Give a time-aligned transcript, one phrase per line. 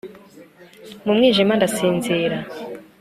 [1.03, 2.37] mu mwijima ndasinzira